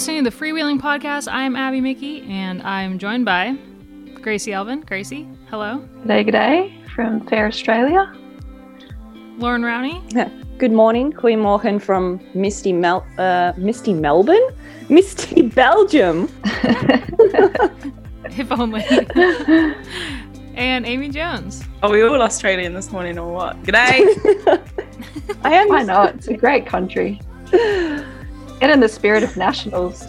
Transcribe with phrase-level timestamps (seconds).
[0.00, 1.30] listening to the Freewheeling Podcast.
[1.30, 3.54] I am Abby Mickey, and I'm joined by
[4.14, 4.80] Gracie Elvin.
[4.80, 5.86] Gracie, hello.
[6.06, 8.10] G'day, g'day from fair Australia.
[9.36, 10.00] Lauren Rowney.
[10.56, 14.40] Good morning, Goedemorgen from Misty Mel uh, Misty Melbourne,
[14.88, 16.30] Misty Belgium.
[18.38, 18.82] if only.
[20.54, 21.62] and Amy Jones.
[21.82, 23.62] Are we all Australian this morning or what?
[23.64, 24.00] G'day.
[25.44, 25.68] I am.
[25.68, 26.14] Why not?
[26.14, 27.20] It's a great country.
[28.60, 30.04] Get in the spirit of nationals.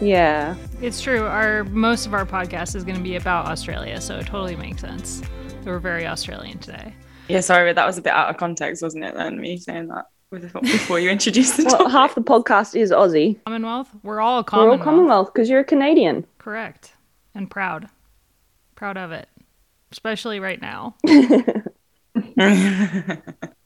[0.00, 0.54] Yeah.
[0.80, 1.24] It's true.
[1.24, 4.80] Our most of our podcast is going to be about Australia, so it totally makes
[4.80, 5.22] sense.
[5.64, 6.94] We're very Australian today.
[7.28, 9.14] yeah, sorry, but that was a bit out of context, wasn't it?
[9.14, 11.92] Then me saying that before you introduced the Well, topic.
[11.92, 13.36] half the podcast is Aussie.
[13.44, 13.88] Commonwealth.
[14.04, 14.80] We're all We're all Commonwealth.
[14.82, 16.24] Commonwealth because you're a Canadian.
[16.38, 16.92] Correct.
[17.34, 17.88] And proud.
[18.76, 19.28] Proud of it.
[19.90, 20.94] Especially right now.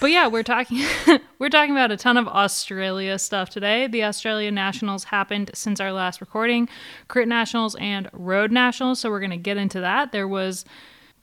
[0.00, 0.84] But yeah, we're talking
[1.38, 3.86] we're talking about a ton of Australia stuff today.
[3.86, 6.68] The Australia Nationals happened since our last recording,
[7.08, 10.12] Crit Nationals and Road Nationals, so we're going to get into that.
[10.12, 10.64] There was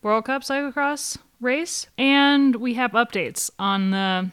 [0.02, 4.32] World Cup cyclocross race and we have updates on the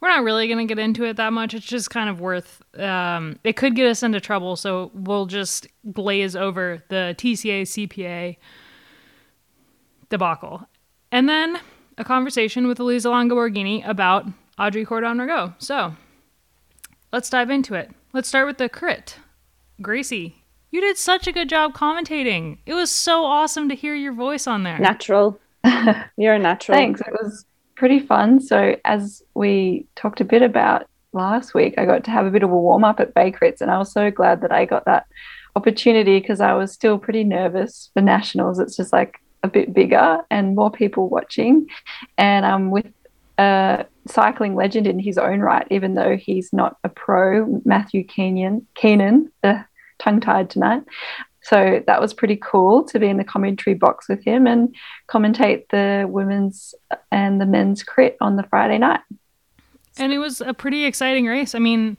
[0.00, 1.54] we're not really going to get into it that much.
[1.54, 5.66] It's just kind of worth um, it could get us into trouble, so we'll just
[5.92, 8.36] glaze over the TCA CPA
[10.08, 10.68] debacle.
[11.10, 11.58] And then
[11.98, 14.26] a conversation with Elisa Longo Borghini about
[14.58, 15.54] Audrey Cordon-Ragot.
[15.58, 15.94] So
[17.12, 17.90] let's dive into it.
[18.12, 19.18] Let's start with the crit.
[19.80, 22.58] Gracie, you did such a good job commentating.
[22.66, 24.78] It was so awesome to hear your voice on there.
[24.78, 25.38] Natural.
[26.16, 26.76] You're a natural.
[26.76, 27.00] Thanks.
[27.00, 28.40] It was pretty fun.
[28.40, 32.42] So, as we talked a bit about last week, I got to have a bit
[32.42, 34.84] of a warm up at Bay Crits, and I was so glad that I got
[34.86, 35.06] that
[35.56, 38.58] opportunity because I was still pretty nervous for nationals.
[38.58, 41.66] It's just like a bit bigger and more people watching,
[42.18, 42.86] and I'm with
[43.38, 48.66] a cycling legend in his own right, even though he's not a pro, Matthew Keenan.
[48.74, 49.30] Keenan,
[49.98, 50.82] tongue tied tonight.
[51.42, 54.74] So that was pretty cool to be in the commentary box with him and
[55.08, 56.74] commentate the women's
[57.12, 59.00] and the men's crit on the Friday night.
[59.96, 61.54] And it was a pretty exciting race.
[61.54, 61.98] I mean,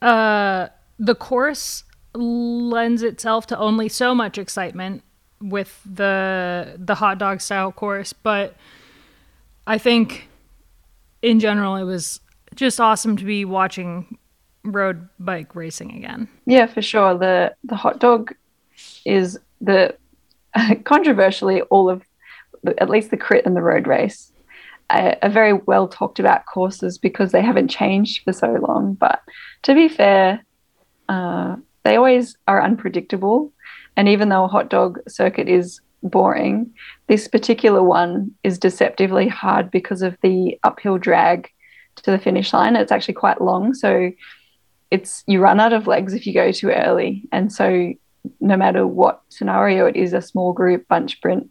[0.00, 1.84] uh, the course
[2.14, 5.02] lends itself to only so much excitement
[5.40, 8.56] with the the hot dog style course, but
[9.66, 10.28] I think
[11.22, 12.20] in general it was
[12.54, 14.18] just awesome to be watching
[14.64, 16.28] road bike racing again.
[16.46, 17.16] Yeah, for sure.
[17.16, 18.34] The the hot dog
[19.04, 19.96] is the
[20.84, 22.02] controversially all of
[22.78, 24.32] at least the crit and the road race
[24.90, 28.94] are, very well talked about courses because they haven't changed for so long.
[28.94, 29.20] But
[29.62, 30.44] to be fair,
[31.08, 33.52] uh, they always are unpredictable.
[33.96, 36.72] And even though a hot dog circuit is boring,
[37.06, 41.50] this particular one is deceptively hard because of the uphill drag
[41.96, 42.76] to the finish line.
[42.76, 43.74] It's actually quite long.
[43.74, 44.10] So
[44.90, 47.22] it's you run out of legs if you go too early.
[47.32, 47.92] And so
[48.40, 51.50] no matter what scenario it is, a small group, bunch sprint,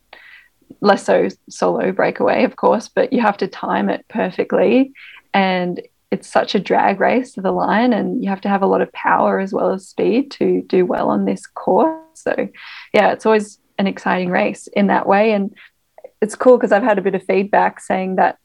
[0.81, 4.91] less so solo breakaway, of course, but you have to time it perfectly.
[5.33, 8.67] And it's such a drag race to the line, and you have to have a
[8.67, 12.02] lot of power as well as speed to do well on this course.
[12.15, 12.49] So,
[12.93, 15.33] yeah, it's always an exciting race in that way.
[15.33, 15.55] And
[16.21, 18.37] it's cool because I've had a bit of feedback saying that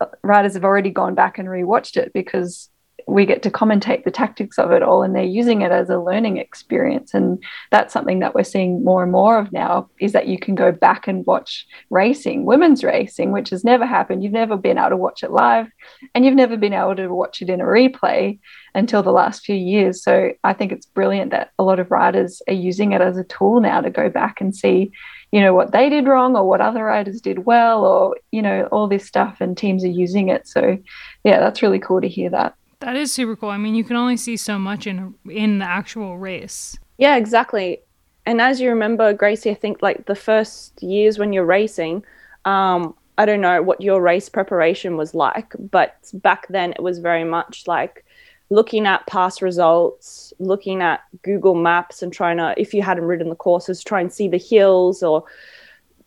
[0.00, 2.68] uh, riders have already gone back and rewatched it because
[3.06, 5.98] we get to commentate the tactics of it all and they're using it as a
[5.98, 7.12] learning experience.
[7.14, 10.54] And that's something that we're seeing more and more of now is that you can
[10.54, 14.22] go back and watch racing women's racing which has never happened.
[14.22, 15.68] You've never been able to watch it live
[16.14, 18.38] and you've never been able to watch it in a replay
[18.74, 20.02] until the last few years.
[20.02, 23.24] So i think it's brilliant that a lot of riders are using it as a
[23.24, 24.90] tool now to go back and see
[25.30, 28.68] you know what they did wrong or what other riders did well or you know
[28.70, 30.48] all this stuff and teams are using it.
[30.48, 30.78] So
[31.24, 32.54] yeah that's really cool to hear that
[32.84, 33.48] That is super cool.
[33.48, 36.78] I mean, you can only see so much in in the actual race.
[36.98, 37.80] Yeah, exactly.
[38.26, 42.04] And as you remember, Gracie, I think like the first years when you're racing,
[42.44, 46.98] um, I don't know what your race preparation was like, but back then it was
[46.98, 48.04] very much like
[48.50, 53.30] looking at past results, looking at Google Maps and trying to, if you hadn't ridden
[53.30, 55.24] the courses, try and see the hills or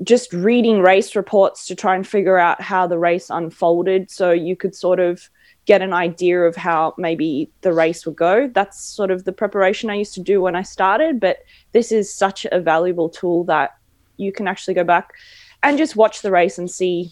[0.04, 4.56] just reading race reports to try and figure out how the race unfolded so you
[4.56, 5.30] could sort of
[5.68, 8.48] get an idea of how maybe the race would go.
[8.48, 11.44] That's sort of the preparation I used to do when I started, but
[11.74, 13.76] this is such a valuable tool that
[14.16, 15.14] you can actually go back
[15.62, 17.12] and just watch the race and see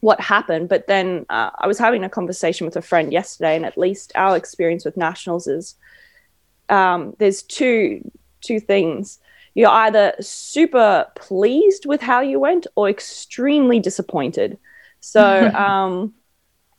[0.00, 0.70] what happened.
[0.70, 4.12] But then uh, I was having a conversation with a friend yesterday, and at least
[4.14, 5.76] our experience with nationals is
[6.70, 8.10] um, there's two
[8.40, 9.18] two things.
[9.54, 14.58] You're either super pleased with how you went or extremely disappointed.
[15.00, 16.14] So um,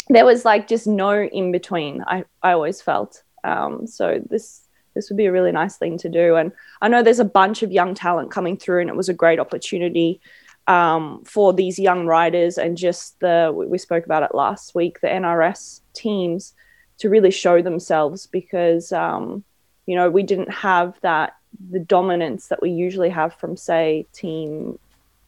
[0.10, 2.04] there was like just no in between.
[2.08, 3.24] I, I always felt.
[3.44, 4.62] Um, so this
[4.94, 6.36] this would be a really nice thing to do.
[6.36, 9.14] And I know there's a bunch of young talent coming through, and it was a
[9.14, 10.22] great opportunity
[10.68, 15.08] um, for these young riders and just the we spoke about it last week the
[15.08, 16.54] NRS teams
[16.98, 19.44] to really show themselves because um,
[19.86, 21.36] you know we didn't have that
[21.70, 24.80] the dominance that we usually have from say team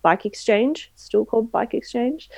[0.02, 2.30] bike exchange still called bike exchange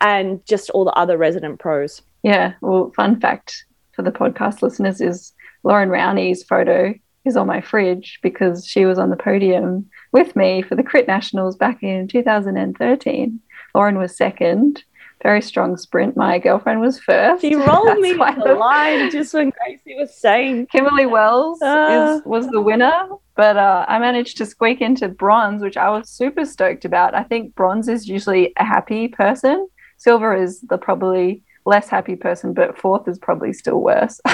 [0.00, 5.00] and just all the other resident pros yeah well fun fact for the podcast listeners
[5.00, 5.32] is
[5.62, 6.94] lauren rowney's photo
[7.24, 11.06] is on my fridge because she was on the podium with me for the Crit
[11.06, 13.40] Nationals back in 2013.
[13.74, 14.84] Lauren was second.
[15.22, 16.18] Very strong sprint.
[16.18, 17.40] My girlfriend was first.
[17.40, 20.66] She rolled me on the line just when Gracie was saying.
[20.66, 25.62] Kimberly Wells uh, is, was the winner, but uh, I managed to squeak into bronze,
[25.62, 27.14] which I was super stoked about.
[27.14, 29.66] I think bronze is usually a happy person.
[29.96, 34.20] Silver is the probably less happy person, but fourth is probably still worse.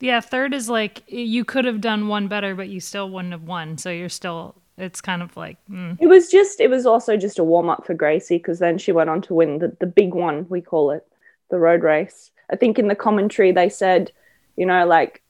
[0.00, 3.44] Yeah, third is like you could have done one better, but you still wouldn't have
[3.44, 3.78] won.
[3.78, 5.56] So you're still, it's kind of like.
[5.70, 5.96] Mm.
[6.00, 8.92] It was just, it was also just a warm up for Gracie because then she
[8.92, 11.06] went on to win the, the big one, we call it,
[11.50, 12.30] the road race.
[12.50, 14.12] I think in the commentary they said,
[14.56, 15.22] you know, like,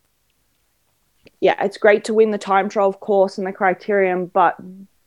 [1.40, 4.56] yeah, it's great to win the time trial, of course, and the criterium, but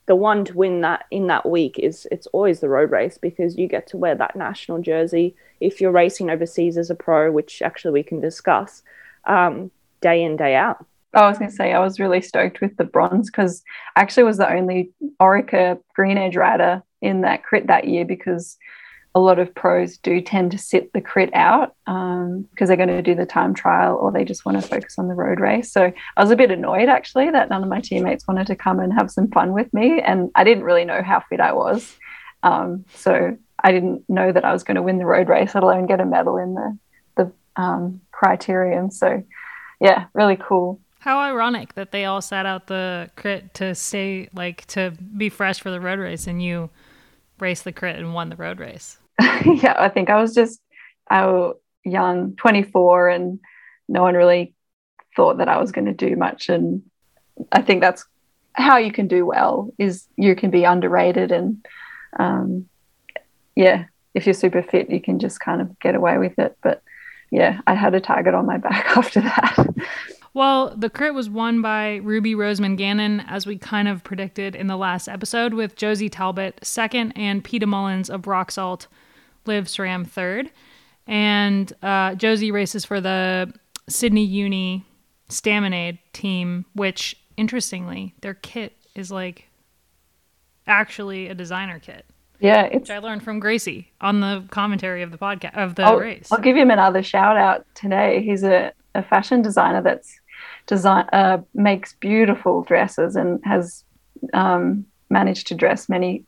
[0.09, 3.55] the one to win that in that week is it's always the road race because
[3.59, 7.61] you get to wear that national jersey if you're racing overseas as a pro, which
[7.61, 8.81] actually we can discuss
[9.25, 9.69] um,
[10.01, 10.83] day in, day out.
[11.13, 13.61] I was going to say, I was really stoked with the bronze because
[13.95, 14.89] I actually was the only
[15.21, 18.57] Orica Green Edge rider in that crit that year because
[19.19, 22.89] a lot of pros do tend to sit the crit out because um, they're going
[22.89, 25.71] to do the time trial or they just want to focus on the road race.
[25.71, 28.79] So I was a bit annoyed actually that none of my teammates wanted to come
[28.79, 30.01] and have some fun with me.
[30.01, 31.95] And I didn't really know how fit I was.
[32.43, 35.63] Um, so I didn't know that I was going to win the road race, let
[35.63, 36.77] alone get a medal in the
[37.59, 38.91] um, criterium.
[38.91, 39.23] So,
[39.79, 40.79] yeah, really cool.
[40.99, 45.59] How ironic that they all sat out the crit to stay like to be fresh
[45.59, 46.69] for the road race, and you
[47.39, 48.97] raced the crit and won the road race.
[49.45, 50.61] yeah, I think I was just
[51.09, 51.51] I
[51.83, 53.39] young, 24, and
[53.87, 54.53] no one really
[55.15, 56.49] thought that I was going to do much.
[56.49, 56.83] And
[57.51, 58.05] I think that's
[58.53, 61.65] how you can do well is you can be underrated and
[62.17, 62.67] um,
[63.55, 66.57] yeah, if you're super fit, you can just kind of get away with it.
[66.63, 66.81] But
[67.31, 69.67] yeah, I had a target on my back after that.
[70.33, 74.67] Well, the crit was won by Ruby Roseman Gannon, as we kind of predicted in
[74.67, 78.87] the last episode, with Josie Talbot second and Peta Mullens of Roxsolt
[79.45, 80.49] Liv SRAM third.
[81.07, 83.51] And uh, Josie races for the
[83.87, 84.85] Sydney Uni
[85.29, 89.45] Staminade team, which interestingly, their kit is like
[90.67, 92.05] actually a designer kit.
[92.39, 95.83] Yeah, it's which I learned from Gracie on the commentary of the podcast of the
[95.83, 96.31] I'll, race.
[96.31, 98.21] I'll give him another shout out today.
[98.23, 100.19] He's a, a fashion designer that's
[100.67, 103.83] design uh, makes beautiful dresses and has
[104.33, 106.23] um, managed to dress many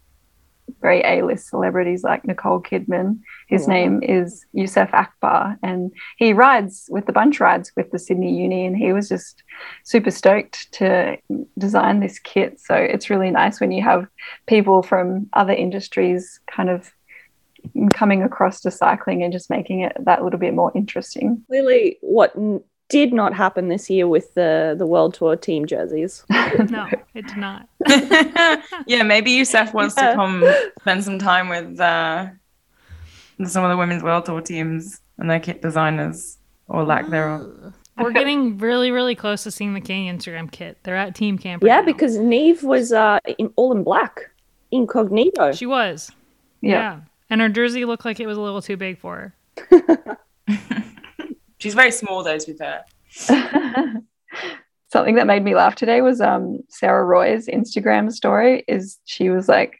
[0.82, 3.20] very A-list celebrities like Nicole Kidman.
[3.48, 8.00] His oh, name is Youssef Akbar, and he rides with the bunch rides with the
[8.00, 9.44] Sydney Uni, and he was just
[9.84, 11.18] super stoked to
[11.58, 12.60] design this kit.
[12.60, 14.08] So it's really nice when you have
[14.48, 16.92] people from other industries kind of
[17.94, 21.44] coming across to cycling and just making it that little bit more interesting.
[21.48, 22.34] Clearly, what
[22.92, 26.24] did not happen this year with the the World Tour team jerseys.
[26.30, 27.68] no, it did not.
[28.86, 30.10] yeah, maybe Youssef wants yeah.
[30.10, 30.46] to come
[30.82, 32.28] spend some time with uh,
[33.46, 37.74] some of the women's World Tour teams and their kit designers or lack thereof.
[37.98, 40.78] We're getting really, really close to seeing the Canyon Instagram kit.
[40.84, 41.64] They're at team camp.
[41.64, 41.86] Right yeah, now.
[41.86, 44.32] because Neve was uh, in, all in black,
[44.72, 45.52] incognito.
[45.54, 46.12] She was.
[46.62, 46.72] Yeah.
[46.72, 47.00] yeah.
[47.30, 49.34] And her jersey looked like it was a little too big for
[49.70, 50.18] her.
[51.62, 52.86] She's very small, though, be fair.
[54.92, 58.64] Something that made me laugh today was um, Sarah Roy's Instagram story.
[58.68, 59.78] Is she was like,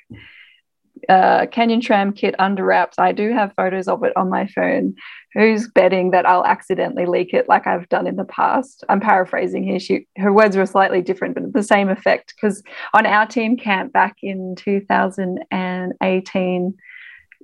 [1.10, 3.00] uh, Canyon SRAM kit under wraps.
[3.00, 4.94] I do have photos of it on my phone.
[5.34, 8.84] Who's betting that I'll accidentally leak it like I've done in the past?
[8.88, 9.80] I'm paraphrasing here.
[9.80, 12.36] She, her words were slightly different, but the same effect.
[12.36, 12.62] Because
[12.94, 16.78] on our team camp back in 2018,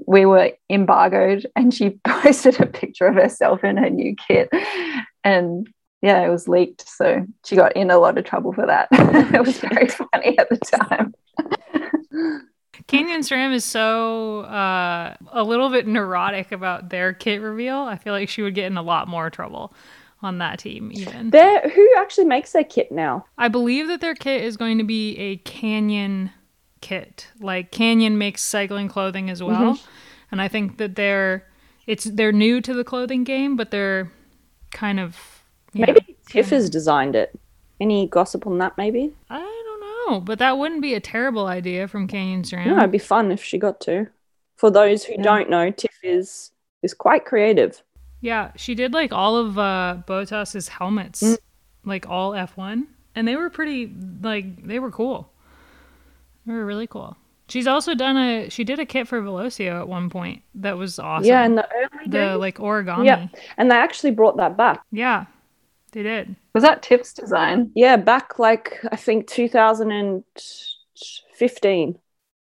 [0.05, 4.49] we were embargoed and she posted a picture of herself in her new kit
[5.23, 5.67] and
[6.01, 8.87] yeah it was leaked so she got in a lot of trouble for that
[9.33, 11.13] it was very funny at the time
[12.87, 17.79] Canyon SRAM is so uh, a little bit neurotic about their kit reveal.
[17.79, 19.73] I feel like she would get in a lot more trouble
[20.21, 21.29] on that team even.
[21.29, 23.25] There who actually makes their kit now?
[23.37, 26.31] I believe that their kit is going to be a Canyon
[26.87, 27.27] kit.
[27.39, 29.73] Like Canyon makes cycling clothing as well.
[29.73, 29.85] Mm-hmm.
[30.31, 31.45] And I think that they're
[31.85, 34.11] it's they're new to the clothing game, but they're
[34.71, 35.17] kind of.
[35.73, 37.37] Maybe Tiff has designed it.
[37.79, 38.77] Any gossip on that?
[38.77, 39.13] Maybe.
[39.29, 42.65] I don't know, but that wouldn't be a terrible idea from Canyon SRAM.
[42.67, 44.07] No, it'd be fun if she got to.
[44.55, 45.21] For those who Yeah.
[45.23, 46.51] don't know, Tiff is
[46.83, 47.83] is quite creative.
[48.21, 51.37] Yeah, she did like all of uh Bottas's helmets, Mm.
[51.85, 53.91] like all F1, and they were pretty
[54.21, 55.29] like they were cool.
[56.47, 57.15] They were really cool.
[57.49, 60.97] She's also done a she did a kit for Velocio at one point that was
[60.99, 61.27] awesome.
[61.27, 62.37] Yeah, in the early the days.
[62.37, 63.05] like origami.
[63.05, 63.27] Yeah.
[63.57, 64.81] And they actually brought that back.
[64.91, 65.25] Yeah,
[65.91, 66.35] they did.
[66.53, 67.71] Was that Tiff's design?
[67.75, 71.99] Yeah, back like I think 2015,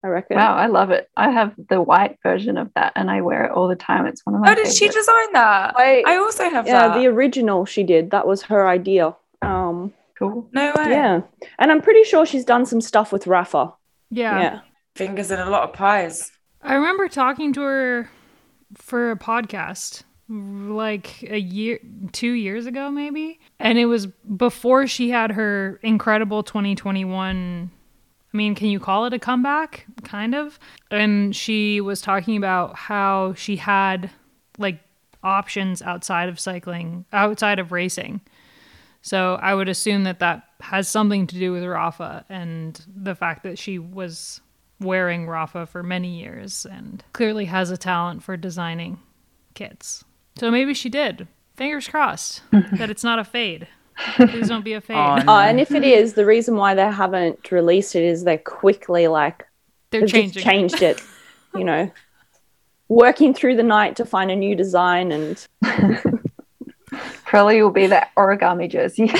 [0.03, 0.37] I reckon.
[0.37, 1.09] Wow, I love it.
[1.15, 4.05] I have the white version of that and I wear it all the time.
[4.05, 5.73] It's one of my Oh, did she design that?
[5.77, 6.97] I, I also have yeah, that.
[6.97, 8.11] the original she did.
[8.11, 9.15] That was her idea.
[9.41, 10.47] Um, Cool.
[10.51, 10.89] no way.
[10.89, 11.21] yeah,
[11.57, 13.73] and I'm pretty sure she's done some stuff with Rapha.
[14.09, 14.41] Yeah.
[14.41, 14.59] Yeah,
[14.95, 16.31] Fingers in a lot of pies.
[16.61, 18.09] I remember talking to her
[18.75, 21.79] for a podcast like a year,
[22.11, 23.39] two years ago, maybe.
[23.59, 27.71] And it was before she had her incredible 2021.
[28.31, 29.87] I mean, can you call it a comeback?
[30.03, 30.59] Kind of.
[30.91, 34.11] And she was talking about how she had
[34.59, 34.79] like
[35.23, 38.21] options outside of cycling, outside of racing.
[39.01, 43.43] So I would assume that that has something to do with Rapha and the fact
[43.43, 44.41] that she was
[44.81, 48.99] wearing Rapha for many years and clearly has a talent for designing
[49.53, 50.03] kits.
[50.37, 51.27] So maybe she did.
[51.55, 53.67] Fingers crossed that it's not a fade.
[54.15, 54.95] Please don't be a fade.
[54.97, 58.37] Oh, Uh, and if it is, the reason why they haven't released it is they're
[58.37, 59.45] quickly like
[59.91, 60.31] They're changing.
[60.31, 60.49] just it.
[60.49, 61.01] changed it.
[61.53, 61.91] You know,
[62.87, 65.45] working through the night to find a new design and
[67.29, 69.07] Probably will be that origami jersey.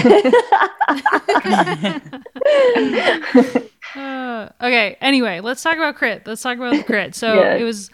[3.96, 4.96] Uh, okay.
[5.02, 6.22] Anyway, let's talk about crit.
[6.28, 7.16] Let's talk about the crit.
[7.16, 7.56] So Yeah.
[7.56, 7.90] it was,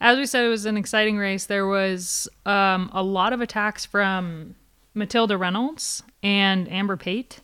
[0.00, 1.46] as we said, it was an exciting race.
[1.46, 4.54] There was um, a lot of attacks from
[4.94, 7.40] Matilda Reynolds and Amber Pate.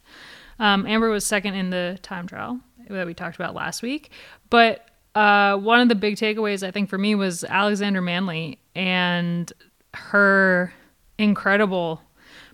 [0.61, 4.11] Um, Amber was second in the time trial that we talked about last week,
[4.51, 4.87] but
[5.17, 9.53] uh, one of the big takeaways I think for me was Alexandra Manly and
[9.95, 10.73] her
[11.21, 12.03] incredible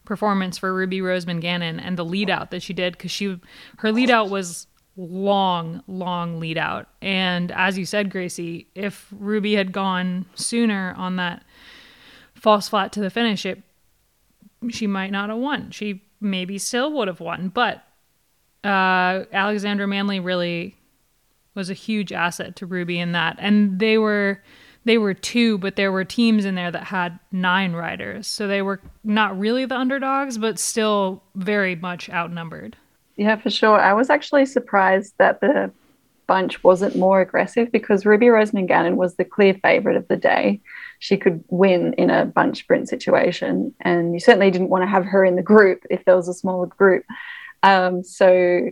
[0.05, 3.41] performance for Ruby Roseman Gannon and the lead out that she did because she
[3.79, 6.89] her lead out was long, long lead out.
[7.03, 11.45] And as you said, Gracie, if Ruby had gone sooner on that
[12.35, 13.63] false flat to the finish, it
[14.71, 15.71] she might not have won.
[15.71, 17.85] She maybe still would have won, but
[18.65, 20.77] uh, Alexandra Manly really
[21.55, 23.37] was a huge asset to Ruby in that.
[23.39, 24.43] And they were
[24.87, 28.29] they were two, but there were teams in there that had nine riders.
[28.29, 32.77] So they were not really the underdogs, but still very much outnumbered.
[33.17, 33.81] Yeah, for sure.
[33.81, 35.73] I was actually surprised that the
[36.29, 40.61] bunch wasn't more aggressive because Ruby Roseman Gannon was the clear favorite of the day.
[41.01, 45.05] She could win in a bunch sprint situation, and you certainly didn't want to have
[45.05, 47.05] her in the group if there was a smaller group.
[47.65, 48.71] Um, so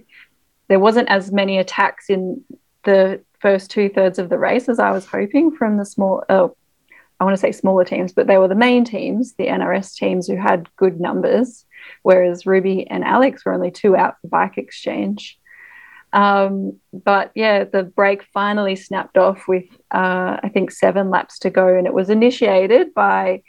[0.68, 2.44] there wasn't as many attacks in
[2.84, 6.24] the first two thirds of the race as I was hoping from the small.
[6.28, 6.56] Oh,
[7.20, 10.26] I want to say smaller teams, but they were the main teams, the NRS teams
[10.26, 11.64] who had good numbers
[12.02, 15.38] whereas Ruby and Alex were only two out for bike exchange.
[16.12, 21.50] Um, but yeah, the break finally snapped off with uh, I think seven laps to
[21.50, 23.42] go, and it was initiated by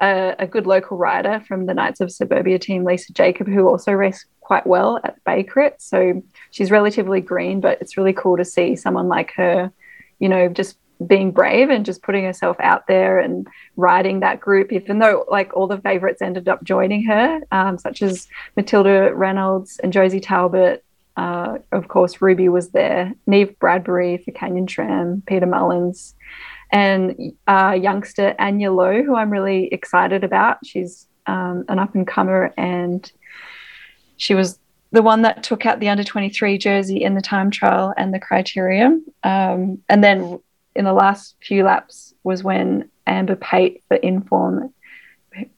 [0.00, 3.92] a, a, good local rider from the Knights of Suburbia team, Lisa Jacob, who also
[3.92, 5.76] raced quite well at Bay Crit.
[5.78, 9.70] So she's relatively green, but it's really cool to see someone like her,
[10.18, 10.76] you know, just
[11.06, 15.54] being brave and just putting herself out there and riding that group, even though like
[15.54, 20.84] all the favorites ended up joining her, um, such as Matilda Reynolds and Josie Talbot.
[21.16, 26.14] Uh, of course, Ruby was there, Neve Bradbury for Canyon SRAM, Peta Mullens,
[26.72, 30.58] and uh, youngster Anya Louw, who I'm really excited about.
[30.64, 33.10] She's um, an up and comer, and
[34.16, 34.58] she was
[34.92, 38.18] the one that took out the under 23 jersey in the time trial and the
[38.18, 38.86] criteria.
[39.22, 40.40] Um, and then
[40.74, 44.72] in the last few laps was when Amber Pate for Inform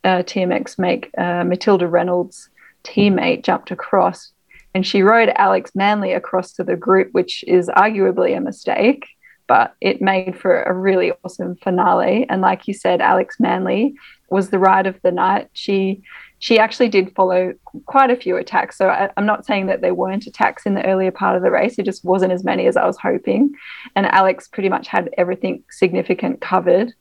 [0.05, 2.51] uh, TMX make uh, Matilda Reynolds'
[2.85, 4.33] teammate jumped across
[4.75, 9.07] and she rode Alex Manly across to the group, which is arguably a mistake,
[9.53, 12.25] but it made for a really awesome finale.
[12.31, 13.95] And like you said, Alex Manly
[14.31, 15.51] was the ride of the night.
[15.53, 16.01] She
[16.39, 17.53] she actually did follow
[17.85, 18.79] quite a few attacks.
[18.79, 21.51] So I, am not saying that there weren't attacks in the earlier part of the
[21.51, 21.79] race.
[21.79, 23.53] It just wasn't as many as I was hoping.
[23.95, 26.95] And Alex pretty much had everything significant covered.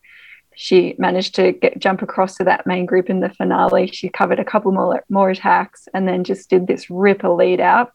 [0.57, 3.87] She managed to get jump across to that main group in the finale.
[3.87, 7.93] She covered a couple more more attacks and then just did this ripper lead out.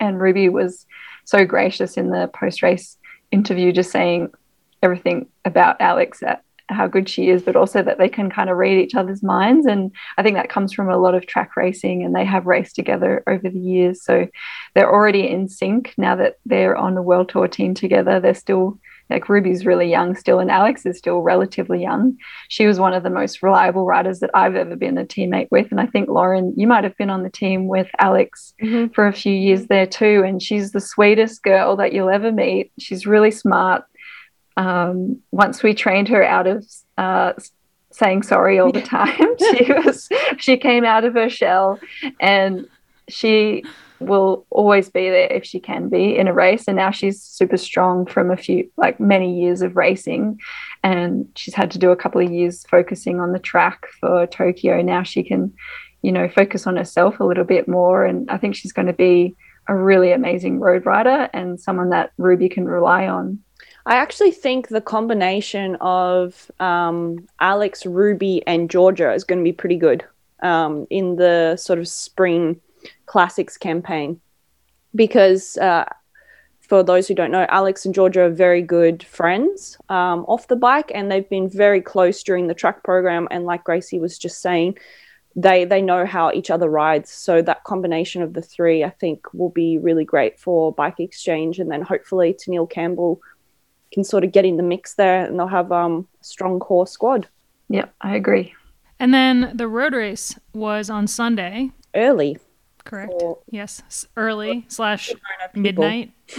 [0.00, 0.86] And Ruby was
[1.24, 2.98] so gracious in the post race
[3.36, 4.32] interview, just saying
[4.82, 8.56] everything about Alex that how good she is, but also that they can kind of
[8.56, 9.66] read each other's minds.
[9.66, 12.74] And I think that comes from a lot of track racing, and they have raced
[12.74, 14.02] together over the years.
[14.02, 14.26] So
[14.74, 18.18] they're already in sync now that they're on the World Tour team together.
[18.18, 18.78] They're still
[19.08, 22.16] like Ruby's really young still, and Alex is still relatively young.
[22.48, 25.70] She was one of the most reliable riders that I've ever been a teammate with.
[25.70, 28.92] And I think, Lauren, you might have been on the team with Alex mm-hmm.
[28.92, 30.24] for a few years there too.
[30.26, 32.72] And she's the sweetest girl that you'll ever meet.
[32.78, 33.84] She's really smart.
[34.56, 36.66] Um, once we trained her out of
[36.98, 37.34] uh,
[37.92, 40.08] saying sorry all the time, she was
[40.38, 41.78] she came out of her shell
[42.20, 42.66] and
[43.08, 43.64] she
[44.00, 46.64] will always be there if she can be in a race.
[46.66, 50.40] And now she's super strong from a few, like many years of racing.
[50.82, 54.82] And she's had to do a couple of years focusing on the track for Tokyo.
[54.82, 55.52] Now she can,
[56.02, 58.04] you know, focus on herself a little bit more.
[58.04, 59.36] And I think she's going to be
[59.68, 63.40] a really amazing road rider and someone that Ruby can rely on.
[63.86, 69.52] I actually think the combination of um, Alex, Ruby, and Georgia is going to be
[69.52, 70.04] pretty good
[70.42, 72.60] um, in the sort of spring
[73.06, 74.20] classics campaign
[74.94, 75.84] because uh,
[76.60, 80.56] for those who don't know, Alex and Georgia are very good friends um, off the
[80.56, 83.28] bike, and they've been very close during the track program.
[83.30, 84.78] And like Gracie was just saying,
[85.38, 87.10] they they know how each other rides.
[87.10, 91.58] So that combination of the three, I think, will be really great for bike exchange.
[91.60, 93.20] And then hopefully, Teniel Campbell
[93.92, 96.86] can sort of get in the mix there, and they'll have um, a strong core
[96.86, 97.28] squad.
[97.68, 98.54] Yeah, I agree.
[98.98, 101.70] And then the road race was on Sunday.
[101.94, 102.38] Early.
[102.86, 103.12] Correct.
[103.50, 105.12] yes, early slash
[105.54, 106.12] midnight.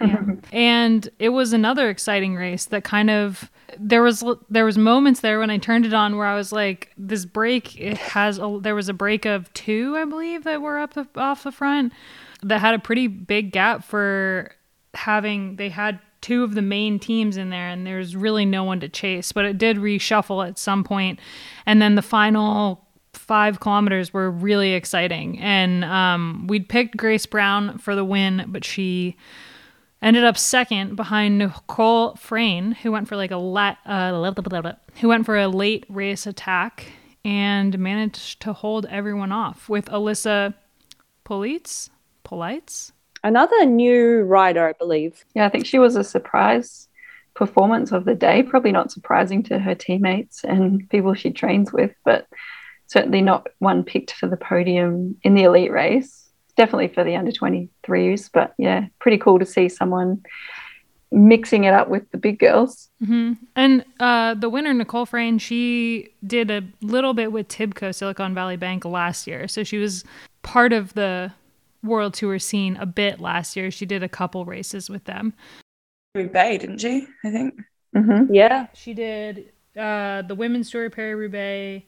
[0.00, 0.24] yeah.
[0.50, 5.38] And it was another exciting race that kind of there was there was moments there
[5.38, 8.74] when I turned it on where I was like, this break it has a, there
[8.74, 11.92] was a break of two, I believe, that were up the, off the front
[12.42, 14.52] that had a pretty big gap for
[14.94, 18.80] having they had two of the main teams in there and there's really no one
[18.80, 21.20] to chase but it did reshuffle at some point
[21.66, 22.84] and then the final
[23.28, 25.38] five kilometers were really exciting.
[25.38, 29.16] And um, we'd picked Grace Brown for the win, but she
[30.02, 34.32] ended up second behind Nicole Frain, who went for like a lat, uh,
[35.00, 36.86] who went for a late race attack
[37.24, 40.54] and managed to hold everyone off with Alyssa
[41.24, 41.90] Polites.
[42.24, 42.92] Polites,
[43.24, 45.24] Another new rider, I believe.
[45.34, 46.88] Yeah, I think she was a surprise
[47.34, 48.42] performance of the day.
[48.42, 52.26] Probably not surprising to her teammates and people she trains with, but
[52.88, 56.28] certainly not one picked for the podium in the elite race.
[56.56, 60.22] Definitely for the under 23s, but yeah, pretty cool to see someone
[61.12, 62.88] mixing it up with the big girls.
[63.02, 63.34] Mm-hmm.
[63.54, 68.56] And uh, the winner, Nicole Frain, she did a little bit with Tibco Silicon Valley
[68.56, 69.46] Bank last year.
[69.46, 70.04] So she was
[70.42, 71.32] part of the
[71.84, 73.70] World Tour scene a bit last year.
[73.70, 75.34] She did a couple races with them.
[76.14, 77.06] Roubaix, didn't she?
[77.24, 77.54] I think.
[77.94, 78.34] Mm-hmm.
[78.34, 78.66] Yeah.
[78.74, 81.86] She did uh, the Women's Tour, Paris Roubaix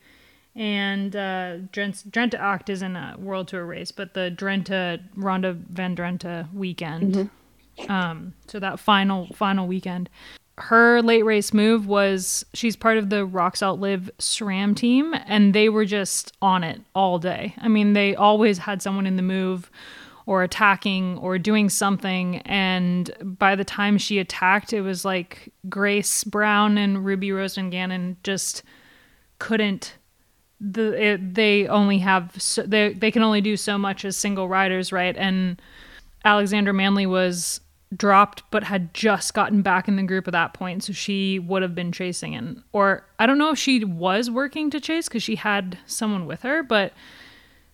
[0.54, 5.96] and uh, Drentse Acht is in a World Tour race, but the Drenta Ronde Van
[5.96, 7.14] Drenthe weekend.
[7.14, 7.90] Mm-hmm.
[7.90, 10.10] Um, so that final final weekend,
[10.58, 15.68] her late race move was she's part of the Roxsolt Liv SRAM team, and they
[15.68, 17.54] were just on it all day.
[17.58, 19.70] I mean, they always had someone in the move
[20.26, 22.36] or attacking or doing something.
[22.38, 28.16] And by the time she attacked, it was like Grace Brown and Ruby Roseman Gannon
[28.22, 28.62] just
[29.38, 29.94] couldn't
[30.60, 34.48] the it, they only have so, they they can only do so much as single
[34.48, 35.16] riders, right?
[35.16, 35.60] And
[36.24, 37.60] Alexandra Manly was
[37.96, 41.60] dropped but had just gotten back in the group at that point so she would
[41.60, 45.24] have been chasing and or I don't know if she was working to chase cuz
[45.24, 46.92] she had someone with her but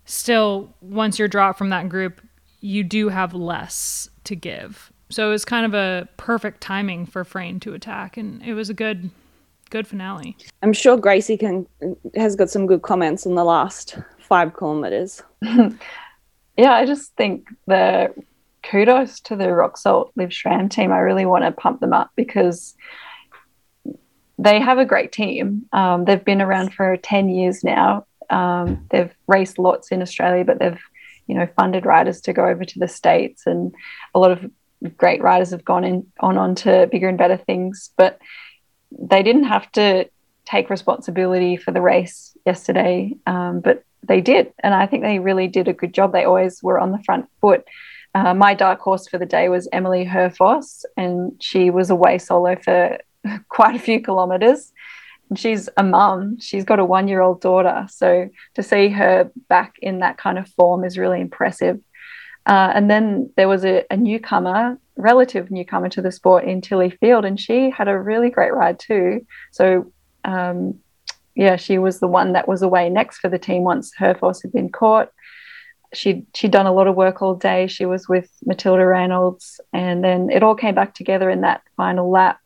[0.07, 2.23] still once you're dropped from that group
[2.63, 7.23] you do have less to give so it was kind of a perfect timing for
[7.23, 9.11] Frain to attack and it was a good
[9.71, 10.37] good finale.
[10.63, 11.67] I'm sure Gracie can
[12.15, 15.23] has got some good comments on the last five kilometers.
[15.43, 18.13] yeah, I just think the
[18.63, 20.93] kudos to the Roxsolt Liv SRAM team.
[20.93, 22.75] I really want to pump them up because
[24.39, 25.67] they have a great team.
[25.73, 28.07] Um, they've been around for 10 years now.
[28.29, 30.81] Um, they've raced lots in Australia, but they've,
[31.27, 33.75] you know, funded riders to go over to the States and
[34.15, 34.51] a lot of
[34.97, 37.91] great riders have gone in on on to bigger and better things.
[37.97, 38.21] But
[38.91, 40.09] they didn't have to
[40.45, 44.53] take responsibility for the race yesterday, um, but they did.
[44.63, 46.13] And I think they really did a good job.
[46.13, 47.65] They always were on the front foot.
[48.15, 52.57] Uh, my dark horse for the day was Emily Herfoss, and she was away solo
[52.57, 52.99] for
[53.49, 54.73] quite a few kilometers.
[55.35, 57.87] She's a mum, she's got a one year old daughter.
[57.91, 61.81] So to see her back in that kind of form is really impressive.
[62.47, 66.91] Uh, and then there was a, a, newcomer, relative newcomer to the sport in Tilly
[66.91, 69.27] Field, and she had a really great ride too.
[69.51, 69.93] So,
[70.25, 70.79] um,
[71.35, 74.53] yeah, she was the one that was away next for the team once Herfoss had
[74.53, 75.11] been caught.
[75.93, 77.67] She she'd done a lot of work all day.
[77.67, 82.11] She was with Matilda Reynolds, and then it all came back together in that final
[82.11, 82.39] lap.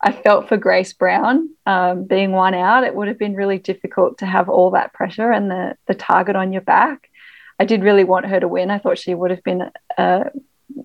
[0.00, 2.84] I felt for Grace Brown um, being one out.
[2.84, 6.36] It would have been really difficult to have all that pressure and the the target
[6.36, 7.10] on your back.
[7.58, 8.70] I did really want her to win.
[8.70, 10.30] I thought she would have been a,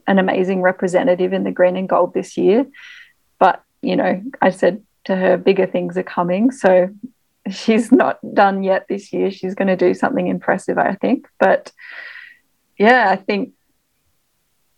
[0.08, 2.66] an amazing representative in the green and gold this year.
[3.40, 6.52] But, you know, I said to her, bigger things are coming.
[6.52, 6.90] So
[7.50, 9.32] she's not done yet this year.
[9.32, 11.28] She's going to do something impressive, I think.
[11.40, 11.72] But
[12.78, 13.54] yeah, I think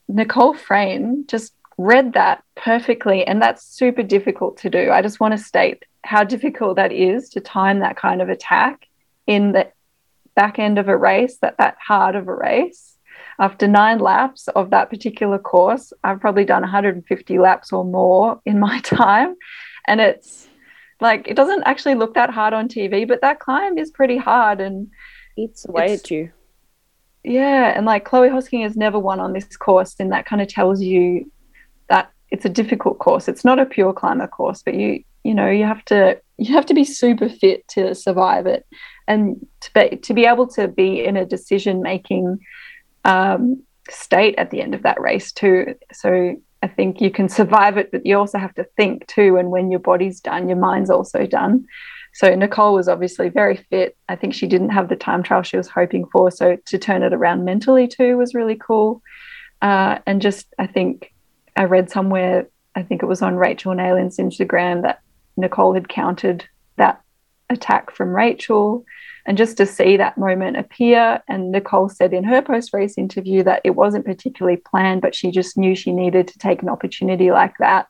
[0.08, 3.26] Nicole Frain just read that perfectly.
[3.26, 4.92] And that's super difficult to do.
[4.92, 8.88] I just want to state how difficult that is to time that kind of attack
[9.28, 9.72] in the
[10.36, 12.94] back end of a race, that that hard of a race,
[13.40, 18.60] after nine laps of that particular course, I've probably done 150 laps or more in
[18.60, 19.36] my time.
[19.88, 20.48] And it's
[21.02, 24.62] like, it doesn't actually look that hard on TV, but that climb is pretty hard
[24.62, 24.88] and
[25.36, 26.32] it's away at you.
[27.24, 27.74] Yeah.
[27.76, 29.96] And like Chloe Hosking has never won on this course.
[30.00, 31.32] And that kind of tells you
[31.90, 33.28] that it's a difficult course.
[33.28, 36.66] It's not a pure climber course, but you, you know, you have to, you have
[36.68, 38.66] to be super fit to survive it
[39.08, 42.40] and to be, to be able to be in a decision making
[43.06, 45.76] um, state at the end of that race too.
[45.92, 49.38] So I think you can survive it, but you also have to think too.
[49.38, 51.66] And when your body's done, your mind's also done.
[52.14, 53.98] So Nicole was obviously very fit.
[54.08, 56.32] I think she didn't have the time trial she was hoping for.
[56.32, 59.02] So to turn it around mentally too was really cool.
[59.62, 61.12] Uh, and just, I think
[61.58, 65.02] I read somewhere, I think it was on Rachel Neylan's Instagram that
[65.38, 66.48] Nicole had counted
[67.54, 68.86] attack from Rachel.
[69.26, 71.24] And just to see that moment appear.
[71.30, 75.32] And Nicole said in her post race interview that it wasn't particularly planned, but she
[75.32, 77.88] just knew she needed to take an opportunity like that.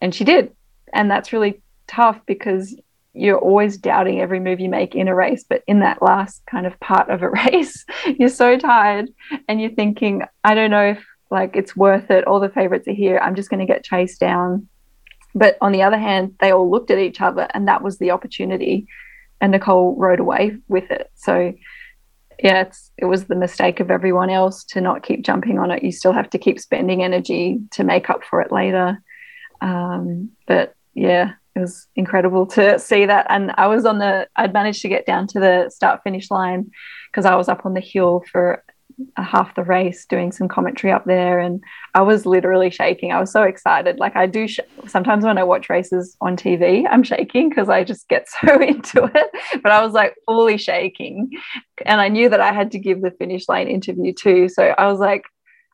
[0.00, 0.52] And she did.
[0.92, 2.74] And that's really tough because
[3.12, 5.44] you're always doubting every move you make in a race.
[5.48, 7.84] But in that last kind of part of a race,
[8.18, 9.08] you're so tired
[9.48, 12.26] and you're thinking, I don't know if like it's worth it.
[12.26, 13.18] All the favorites are here.
[13.18, 14.68] I'm just going to get chased down.
[15.34, 18.10] But on the other hand, they all looked at each other, and that was the
[18.10, 18.86] opportunity.
[19.40, 21.10] And Nicole rode away with it.
[21.14, 21.54] So,
[22.42, 25.82] yeah, it was the mistake of everyone else to not keep jumping on it.
[25.82, 29.02] You still have to keep spending energy to make up for it later.
[29.60, 33.26] Um, but yeah, it was incredible to see that.
[33.28, 36.70] And I was on the, I'd managed to get down to the start finish line
[37.10, 38.62] because I was up on the hill for
[39.16, 41.62] half the race doing some commentary up there and
[41.94, 43.12] I was literally shaking.
[43.12, 43.98] I was so excited.
[43.98, 47.84] Like I do sh- sometimes when I watch races on TV, I'm shaking because I
[47.84, 49.62] just get so into it.
[49.62, 51.30] But I was like fully shaking.
[51.84, 54.48] And I knew that I had to give the finish line interview too.
[54.48, 55.24] So I was like,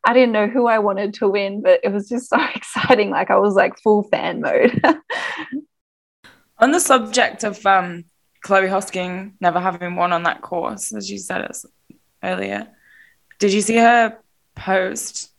[0.04, 3.10] I didn't know who I wanted to win, but it was just so exciting.
[3.10, 4.80] Like I was like full fan mode.
[6.58, 8.04] on the subject of um,
[8.42, 11.50] Chloe Hosking never having won on that course, as you said
[12.22, 12.68] earlier,
[13.38, 14.18] did you see her
[14.54, 15.30] post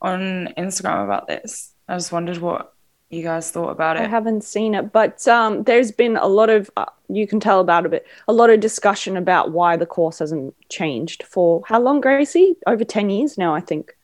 [0.00, 1.72] on Instagram about this?
[1.88, 2.72] I just wondered what
[3.12, 4.02] you guys thought about it.
[4.02, 7.60] I haven't seen it, but um, there's been a lot of uh, you can tell
[7.60, 11.80] about a bit, a lot of discussion about why the course hasn't changed for how
[11.80, 12.56] long, Gracie?
[12.66, 13.94] Over ten years now, I think.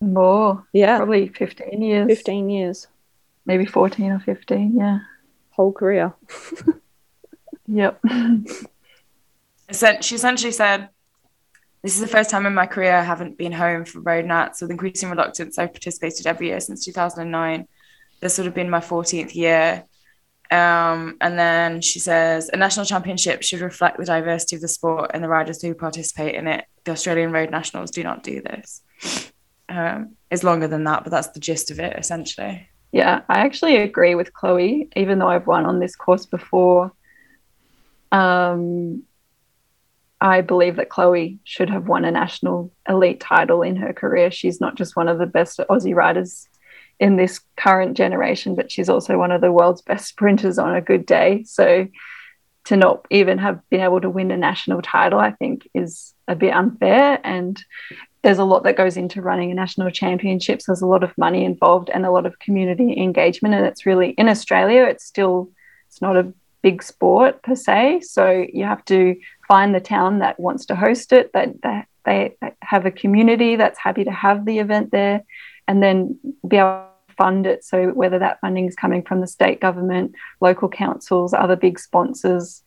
[0.00, 2.08] More, yeah, probably fifteen years.
[2.08, 2.88] Fifteen years,
[3.46, 4.76] maybe fourteen or fifteen.
[4.76, 4.98] Yeah,
[5.50, 6.12] whole career.
[7.66, 8.02] yep.
[9.70, 10.88] She essentially said
[11.82, 14.60] this is the first time in my career I haven't been home for road nats.
[14.60, 17.68] With increasing reluctance, I've participated every year since 2009.
[18.20, 19.84] This would have been my 14th year.
[20.50, 25.10] Um, and then she says, a national championship should reflect the diversity of the sport
[25.12, 26.64] and the riders who participate in it.
[26.84, 28.82] The Australian Road Nationals do not do this.
[29.68, 32.68] Um, it's longer than that, but that's the gist of it, essentially.
[32.92, 36.92] Yeah, I actually agree with Chloe, even though I've won on this course before.
[38.10, 39.02] Um,
[40.20, 44.30] I believe that Chloe should have won a national elite title in her career.
[44.30, 46.48] She's not just one of the best Aussie riders
[46.98, 50.80] in this current generation, but she's also one of the world's best sprinters on a
[50.80, 51.44] good day.
[51.44, 51.86] So
[52.64, 56.34] to not even have been able to win a national title, I think is a
[56.34, 57.20] bit unfair.
[57.22, 57.62] And
[58.22, 60.66] there's a lot that goes into running a national championships.
[60.66, 63.54] There's a lot of money involved and a lot of community engagement.
[63.54, 65.50] And it's really in Australia, it's still
[65.86, 68.00] it's not a big sport per se.
[68.00, 69.16] So you have to
[69.48, 73.78] find the town that wants to host it, that, that they have a community that's
[73.78, 75.24] happy to have the event there,
[75.66, 77.64] and then be able to fund it.
[77.64, 82.62] So whether that funding is coming from the state government, local councils, other big sponsors,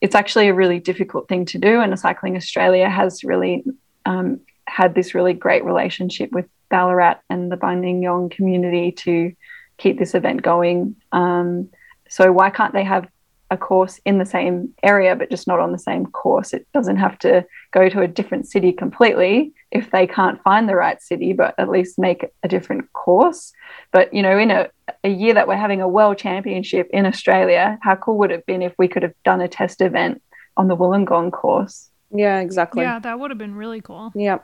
[0.00, 1.80] it's actually a really difficult thing to do.
[1.80, 3.64] And Cycling Australia has really
[4.04, 9.32] um, had this really great relationship with Ballarat and the Buninyong community to
[9.76, 10.96] keep this event going.
[11.12, 11.68] Um,
[12.08, 13.08] so why can't they have
[13.50, 16.52] a course in the same area but just not on the same course?
[16.52, 20.76] It doesn't have to go to a different city completely if they can't find the
[20.76, 23.52] right city, but at least make a different course.
[23.92, 24.68] But you know, in a,
[25.04, 28.46] a year that we're having a world championship in Australia, how cool would it have
[28.46, 30.22] been if we could have done a test event
[30.56, 31.90] on the Wollongong course?
[32.12, 32.82] Yeah, exactly.
[32.82, 34.12] Yeah, that would have been really cool.
[34.14, 34.38] Yeah.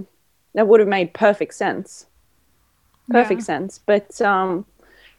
[0.54, 2.06] That would have made perfect sense.
[3.10, 3.44] Perfect Yeah.
[3.44, 3.78] sense.
[3.84, 4.64] But um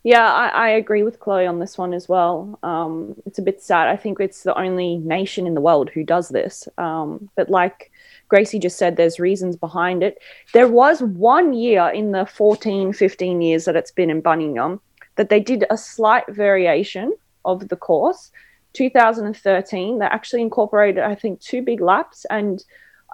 [0.04, 2.60] yeah, I, I agree with Chloe on this one as well.
[2.64, 3.88] Um, it's a bit sad.
[3.88, 6.68] I think it's the only nation in the world who does this.
[6.78, 7.92] Um, but like
[8.30, 10.20] Gracie just said, there's reasons behind it.
[10.54, 14.80] There was one year in the 14, 15 years that it's been in Buninyong
[15.16, 18.32] that they did a slight variation of the course.
[18.74, 22.26] 2013, they actually incorporated, I think, two big laps.
[22.30, 22.64] And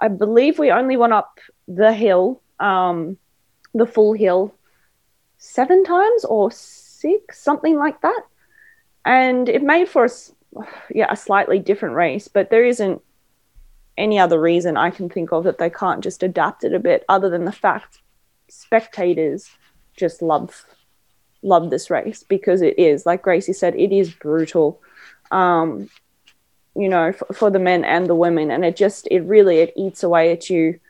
[0.00, 3.16] I believe we only went up the hill, um,
[3.72, 4.54] the full hill,
[5.44, 8.22] seven times or six, something like that.
[9.04, 10.32] And it made for a, s-
[10.90, 13.02] yeah, a slightly different race, but there isn't
[13.96, 17.04] any other reason I can think of that they can't just adapt it a bit,
[17.08, 18.00] other than the fact
[18.48, 19.50] spectators
[19.96, 20.64] just love
[21.42, 24.80] love this race because it is, like Gracie said, it is brutal.
[25.30, 25.90] Um,
[26.74, 30.02] you know, for the men and the women, and it just it really it eats
[30.02, 30.80] away at you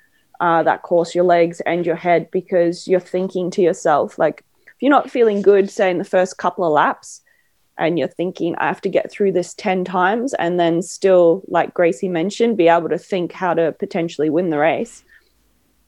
[0.40, 4.74] uh, that course, your legs and your head, because you're thinking to yourself, like, if
[4.80, 7.22] you're not feeling good, say in the first couple of laps,
[7.76, 11.74] and you're thinking, I have to get through this 10 times, and then still, like
[11.74, 15.04] Gracie mentioned, be able to think how to potentially win the race.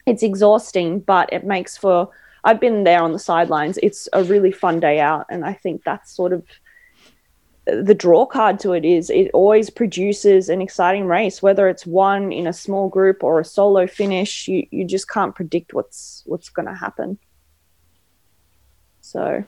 [0.07, 2.11] It's exhausting, but it makes for,
[2.45, 3.79] I've been there on the sidelines.
[3.83, 5.27] It's a really fun day out.
[5.29, 6.45] And I think that's sort of
[7.67, 12.31] the draw card to it is it always produces an exciting race whether it's one
[12.31, 16.49] in a small group or a solo finish you, you just can't predict what's what's
[16.49, 17.19] going to happen.
[19.01, 19.45] So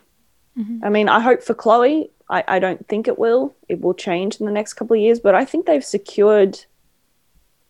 [0.58, 0.84] mm-hmm.
[0.84, 4.36] i mean i hope for chloe I, I don't think it will it will change
[4.36, 6.64] in the next couple of years but i think they've secured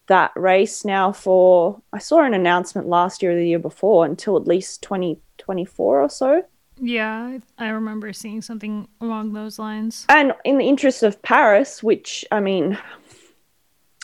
[0.06, 4.36] that race now for i saw an announcement last year or the year before until
[4.36, 6.42] at least 2024 or so
[6.80, 10.06] Yeah, I remember seeing something along those lines.
[10.08, 12.78] and in the interest of Paris, which I mean,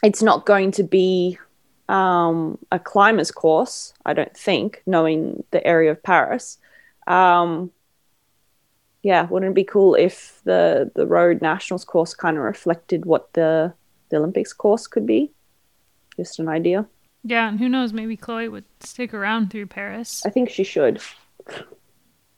[0.02, 1.38] it's not going to be
[1.88, 6.58] um, a climbers course, I don't think, knowing the area of Paris.
[7.06, 7.70] Um,
[9.02, 13.32] yeah, wouldn't it be cool if the the road nationals course kind of reflected what
[13.34, 13.72] the
[14.08, 15.30] the Olympics course could be?
[16.16, 16.86] Just an idea.
[17.22, 17.92] Yeah, and who knows?
[17.92, 20.22] Maybe Chloe would stick around through Paris.
[20.24, 21.00] I think she should.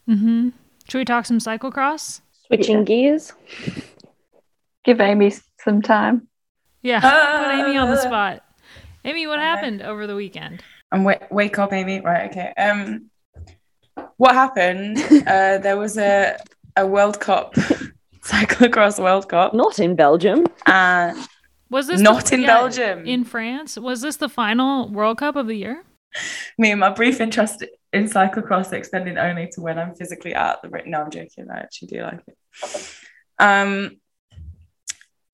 [0.09, 0.51] Mm-hmm.
[0.89, 2.21] Should we talk some cyclocross?
[2.47, 3.33] Switching gears.
[4.85, 6.29] Give Amy some time.
[6.83, 8.45] Yeah, put Amy on the spot.
[9.05, 10.63] Amy, what happened over the weekend?
[10.93, 12.01] And wake, wake up, Amy.
[12.01, 12.53] Right, okay.
[12.57, 13.11] Um,
[14.17, 14.99] what happened?
[15.27, 16.37] uh, there was a
[16.77, 17.55] a World Cup,
[18.23, 20.47] cyclocross World Cup, Not in Belgium.
[20.67, 21.19] and
[21.71, 23.07] Was this Not the- in Belgium.
[23.07, 23.77] In France?
[23.77, 25.83] Was this the final World Cup of the year?
[26.57, 30.69] me and my brief interest in cyclocross extending only to when I'm physically at the
[30.87, 31.49] no, I'm joking.
[31.51, 32.95] I actually do like it.
[33.39, 33.97] Um,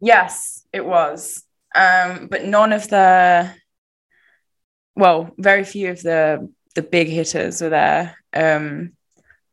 [0.00, 1.44] yes, it was.
[1.74, 3.50] Um, but none of the,
[4.94, 8.16] well, very few of the the big hitters were there.
[8.32, 8.92] Um,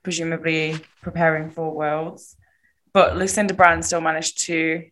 [0.03, 2.37] presumably preparing for Worlds,
[2.93, 4.85] but Lucinda Brand still managed to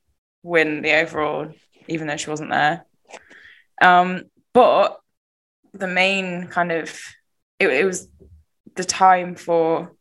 [0.43, 1.51] win the overall,
[1.87, 2.85] even though she wasn't there.
[3.81, 4.99] Um, but
[5.73, 6.99] the main kind of
[7.59, 8.07] it, it was
[8.75, 9.91] the time for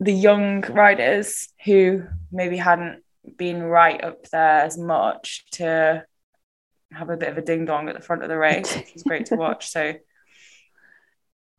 [0.00, 3.02] the young riders who maybe hadn't
[3.36, 6.04] been right up there as much to
[6.92, 9.02] have a bit of a ding dong at the front of the race, which was
[9.02, 9.68] great to watch.
[9.68, 9.94] So,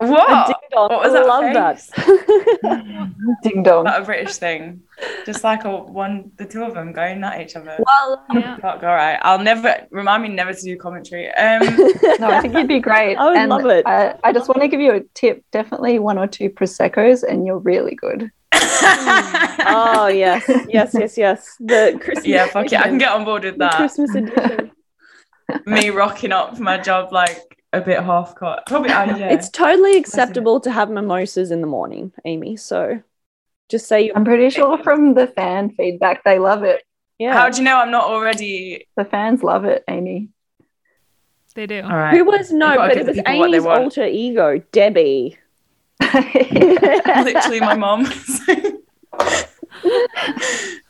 [0.10, 0.30] what?
[0.30, 0.90] A ding-dong.
[0.90, 1.90] What was I that love face?
[2.64, 3.14] that.
[3.44, 3.84] Ding dong.
[3.86, 4.82] Not a British thing.
[5.26, 7.78] Just like a one, the two of them going at each other.
[7.80, 8.58] well, Yeah.
[8.58, 9.18] Fuck, all right.
[9.22, 11.30] I'll never remind me never to do commentary.
[11.34, 11.62] Um,
[12.20, 13.16] No, I think you'd be great.
[13.16, 13.86] I would and love it.
[13.86, 15.44] I, I just want to give you a tip.
[15.52, 18.32] Definitely one or two proseccos, and you're really good.
[18.56, 21.56] oh yes, yes, yes, yes.
[21.60, 22.26] The Christmas.
[22.26, 22.74] yeah, fuck it.
[22.80, 23.76] I can get on board with The that.
[23.78, 24.72] Christmas edition.
[25.66, 27.40] me rocking up for my job like
[27.74, 28.66] a bit half cut.
[28.68, 29.34] Probably, uh, yeah.
[29.34, 32.56] It's totally acceptable to have mimosas in the morning, Amy.
[32.56, 33.02] So
[33.70, 34.14] just say you.
[34.16, 36.84] I'm pretty sure from the fan feedback, they love it.
[37.20, 37.34] Yeah.
[37.34, 38.88] How do you know I'm not already?
[38.96, 40.30] The fans love it, Amy.
[41.56, 41.82] They do.
[41.82, 42.16] All right.
[42.16, 45.38] Who was no, but give it was people what they Amy's alter ego, Debbie.
[46.14, 48.08] Literally, my mom.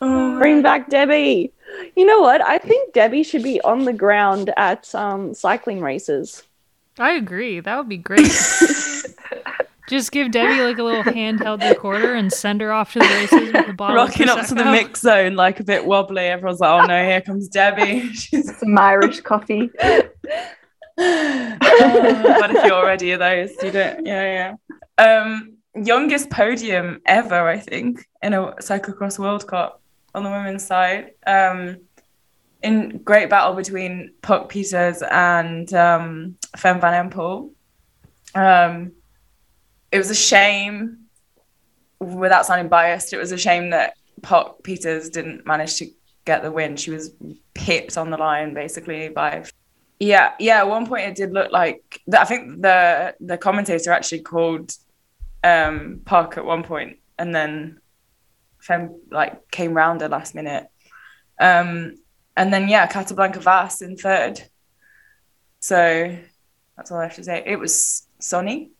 [0.00, 1.52] oh, Bring back Debbie.
[1.96, 2.40] You know what?
[2.40, 6.42] I think Debbie should be on the ground at um, cycling races.
[6.98, 7.60] I agree.
[7.60, 8.30] That would be great.
[9.88, 13.52] Just give Debbie like a little handheld recorder and send her off to the races
[13.52, 16.22] with the bottle Rocking up to the mix zone like a bit wobbly.
[16.22, 19.70] Everyone's like, "Oh no, here comes Debbie." She's Some Irish coffee.
[19.82, 20.08] Oh,
[21.58, 24.06] but if you're already of those, you don't.
[24.06, 24.54] Yeah,
[24.98, 25.22] yeah.
[25.22, 29.82] Um, youngest podium ever, I think, in a cyclocross World Cup
[30.14, 31.10] on the women's side.
[31.26, 31.78] Um,
[32.62, 37.50] in great battle between Puck Pieterse and um, Fem Van Empel.
[38.34, 38.92] Um,
[39.92, 41.06] it was a shame,
[42.00, 45.86] without sounding biased, it was a shame that Puck Pieterse didn't manage to
[46.24, 46.76] get the win.
[46.76, 47.12] She was
[47.54, 49.44] pipped on the line basically by
[50.00, 50.58] yeah, yeah.
[50.58, 54.74] At one point, it did look like I think the the commentator actually called
[55.42, 57.80] um, Puck at one point, and then
[58.58, 60.66] Fem like came round at last minute.
[61.38, 61.96] Um,
[62.36, 64.42] and then yeah, Kata Blanka Vas in third.
[65.60, 66.18] So
[66.76, 67.42] that's all I have to say.
[67.46, 68.70] It was sunny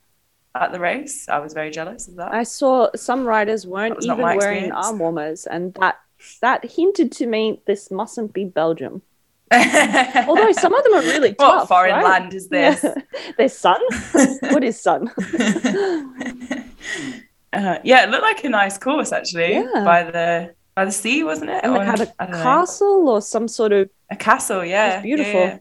[0.55, 1.29] at the race.
[1.29, 2.33] I was very jealous of that.
[2.33, 4.75] I saw some riders weren't even wearing experience.
[4.75, 5.97] arm warmers, and that
[6.41, 9.03] that hinted to me this mustn't be Belgium.
[9.53, 11.69] Although some of them are really what tough.
[11.69, 12.05] foreign right?
[12.05, 12.83] land is this?
[12.85, 12.95] Yeah.
[13.37, 13.81] There's sun.
[14.53, 15.11] what is sun?
[17.53, 19.83] uh, yeah, it looked like a nice course actually Yeah.
[19.85, 21.61] by the by the sea, wasn't it?
[21.63, 22.43] And Or- it had a don't know.
[22.43, 25.01] castle or some sort of A castle, yeah.
[25.03, 25.33] beautiful.
[25.41, 25.59] Yeah,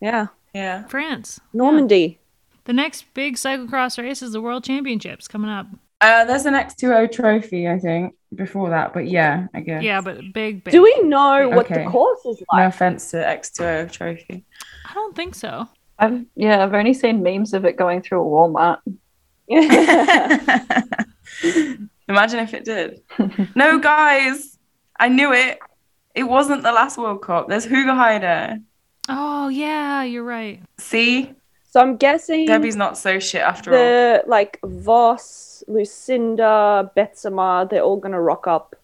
[0.00, 0.26] yeah yeah.
[0.52, 1.40] France.
[1.52, 2.18] Normandy.
[2.64, 5.66] The next big cyclocross race is the World Championships coming up.
[6.00, 9.82] Uh, there's an X2O trophy, I think, before that, but yeah, I guess.
[9.82, 10.70] Yeah, but big, big.
[10.72, 11.84] Do we know what Okay.
[11.84, 12.60] the course is like?
[12.62, 14.44] No offense to X2O trophy.
[14.88, 15.66] I don't think so.
[15.98, 18.78] I've yeah, I've only seen memes of it going through a Walmart.
[22.08, 23.00] Imagine if it did.
[23.54, 24.58] no, guys,
[24.98, 25.58] I knew it.
[26.14, 27.48] It wasn't the last World Cup.
[27.48, 28.62] There's Hoogerheide.
[29.08, 30.62] Oh yeah, you're right.
[30.78, 31.32] See,
[31.70, 33.78] so I'm guessing Debbie's not so shit after all.
[33.78, 38.74] the like Vos, Lucinda, Betsema, they're all gonna rock up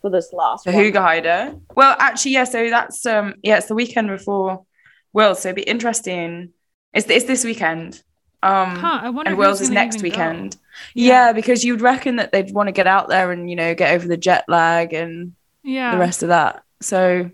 [0.00, 0.84] for this last The one.
[0.84, 1.60] Hugo Heider.
[1.74, 2.44] Well, actually, yeah.
[2.44, 4.64] So that's um, yeah, it's the weekend before
[5.12, 6.50] Worlds, so it'd be interesting.
[6.92, 8.02] It's it's this weekend.
[8.42, 9.00] Um, Huh?
[9.02, 9.30] I wonder.
[9.30, 10.14] and who's Wales is gonna next even go.
[10.16, 10.56] weekend.
[10.92, 11.32] Yeah.
[11.32, 14.06] because you'd reckon that they'd want to get out there and you know get over
[14.06, 15.92] the jet lag and Yeah.
[15.92, 16.62] the rest of that.
[16.82, 17.30] So,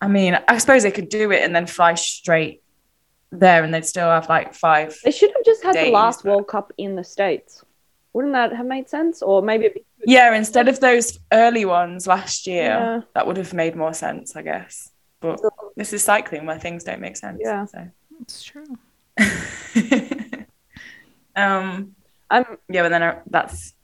[0.00, 2.62] I mean, I suppose they could do it and then fly straight
[3.32, 4.96] there, and they'd still have like five.
[5.04, 7.64] They should have just had the last but- World Cup in the States.
[8.12, 9.20] Wouldn't that have made sense?
[9.20, 13.00] Or maybe be Yeah, instead of those early ones last year, Yeah.
[13.14, 14.90] that would have made more sense, I guess.
[15.20, 15.40] But
[15.76, 17.40] this is cycling where things don't make sense.
[17.44, 17.66] Yeah.
[17.66, 17.88] So.
[18.22, 18.64] It's true.
[21.36, 21.94] um.
[22.30, 23.74] I'm Yeah, but then uh, that's.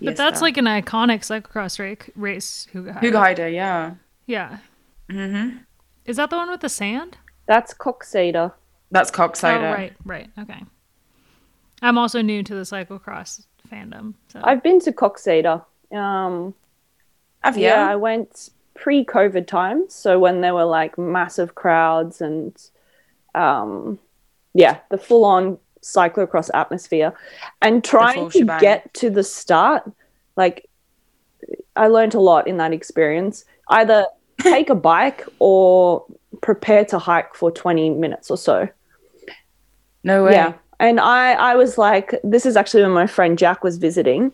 [0.00, 2.66] But that's like an iconic cyclocross ra- race.
[2.72, 2.92] Hugo.
[2.92, 3.94] Hoogerheide, yeah.
[4.26, 4.58] Yeah.
[5.10, 5.50] Hmm
[6.04, 7.18] Is that the one with the sand?
[7.46, 8.52] that's Koksijde.
[8.90, 9.58] That's Koksijde.
[9.58, 10.30] Oh, right, right.
[10.38, 10.62] Okay.
[11.82, 14.14] I'm also new to the cyclocross fandom.
[14.28, 14.40] So.
[14.44, 15.64] I've been to Koksijde.
[15.92, 16.54] Um
[17.42, 17.64] Have you?
[17.64, 22.56] yeah, I went pre COVID times, so when there were like massive crowds and
[23.34, 23.98] um
[24.54, 27.12] yeah, the full on cyclocross atmosphere.
[27.60, 28.60] And trying to shebang.
[28.60, 29.90] get to the start,
[30.36, 30.68] like
[31.76, 33.44] I learned a lot in that experience.
[33.68, 34.06] Either
[34.42, 36.04] take a bike or
[36.40, 38.68] prepare to hike for 20 minutes or so.
[40.04, 40.32] No way.
[40.32, 40.54] Yeah.
[40.80, 44.32] And I, I was like, this is actually when my friend Jack was visiting.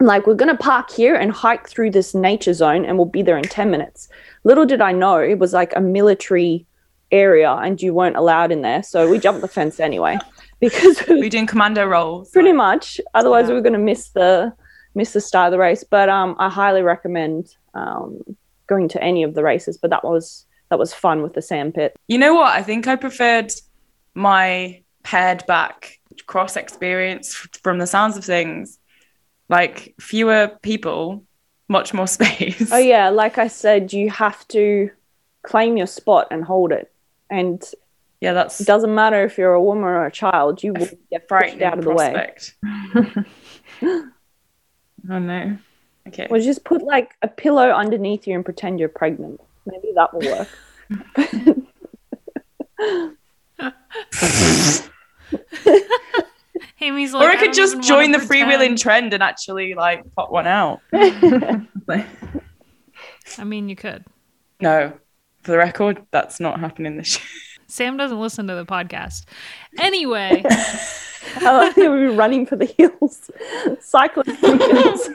[0.00, 3.22] Like, we're going to park here and hike through this nature zone and we'll be
[3.22, 4.08] there in 10 minutes.
[4.44, 6.66] Little did I know it was like a military
[7.12, 8.82] area and you weren't allowed in there.
[8.82, 10.18] So we jumped the fence anyway
[10.60, 12.30] because We're doing commando rolls.
[12.30, 13.00] pretty much.
[13.14, 13.50] Otherwise, Yeah.
[13.50, 14.52] we were going to miss the
[14.96, 15.84] miss the start of the race.
[15.84, 18.20] But um, I highly recommend um,
[18.66, 19.76] going to any of the races.
[19.76, 21.96] But that was that was fun with the sand pit.
[22.08, 22.54] You know what?
[22.54, 23.52] I think I preferred
[24.14, 28.78] my pared back cross experience from the sounds of things.
[29.48, 31.24] Like fewer people,
[31.68, 32.72] much more space.
[32.72, 34.90] Oh yeah, like I said, you have to
[35.42, 36.90] claim your spot and hold it.
[37.30, 37.62] And
[38.20, 41.28] yeah, that's it doesn't matter if you're a woman or a child, you will get
[41.28, 42.34] pushed out of the way.
[45.10, 45.58] oh no.
[46.08, 46.26] Okay.
[46.30, 49.40] Or just put like a pillow underneath you and pretend you're pregnant.
[49.66, 50.48] Maybe that will work.
[56.80, 58.50] Amy's like, or I don't could just join the pretend.
[58.50, 60.80] freewheeling trend and actually like pop one out.
[60.92, 61.66] I
[63.44, 64.04] mean, you could.
[64.60, 64.92] no,
[65.42, 67.26] for the record, that's not happening this year.
[67.66, 69.24] Sam doesn't listen to the podcast.
[69.78, 73.30] Anyway, I like that we're running for the hills.
[73.80, 75.08] Cycling for the hills.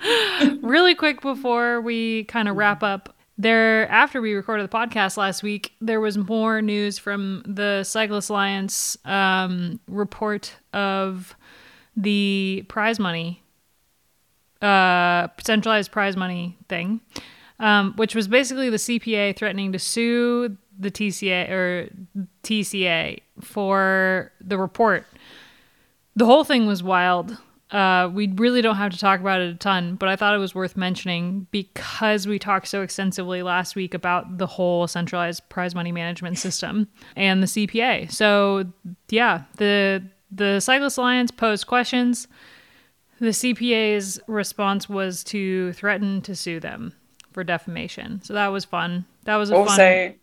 [0.62, 5.42] really quick before we kind of wrap up, there after we recorded the podcast last
[5.42, 11.36] week, there was more news from the Cyclist Alliance um, report of
[11.96, 13.42] the prize money,
[14.62, 17.00] uh, centralized prize money thing,
[17.60, 21.90] um, which was basically the CPA threatening to sue the TCA or
[22.42, 25.06] TCA for the report.
[26.14, 27.36] The whole thing was wild.
[27.70, 30.38] Uh, we really don't have to talk about it a ton, but I thought it
[30.38, 35.74] was worth mentioning because we talked so extensively last week about the whole centralized prize
[35.74, 38.10] money management system and the CPA.
[38.12, 38.66] So
[39.08, 42.28] yeah, the the Cyclist Alliance posed questions.
[43.18, 46.92] The CPA's response was to threaten to sue them
[47.32, 48.22] for defamation.
[48.22, 49.06] So that was fun.
[49.24, 50.14] That was also fun...